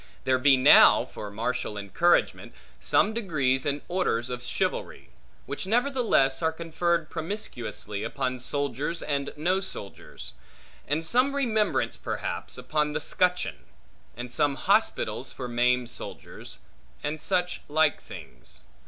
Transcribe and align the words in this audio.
There 0.23 0.39
be 0.39 0.57
now, 0.57 1.05
for 1.05 1.29
martial 1.29 1.77
encouragement, 1.77 2.53
some 2.79 3.13
degrees 3.13 3.67
and 3.67 3.81
orders 3.87 4.31
of 4.31 4.41
chivalry; 4.41 5.09
which 5.45 5.67
nevertheless 5.67 6.41
are 6.41 6.51
conferred 6.51 7.07
promiscuously, 7.11 8.03
upon 8.03 8.39
soldiers 8.39 9.03
and 9.03 9.31
no 9.37 9.59
soldiers; 9.59 10.33
and 10.87 11.05
some 11.05 11.35
remembrance 11.35 11.97
perhaps, 11.97 12.57
upon 12.57 12.93
the 12.93 12.99
scutcheon; 12.99 13.65
and 14.17 14.33
some 14.33 14.55
hospitals 14.55 15.31
for 15.31 15.47
maimed 15.47 15.91
soldiers; 15.91 16.57
and 17.03 17.21
such 17.21 17.61
like 17.69 18.01
things. 18.01 18.63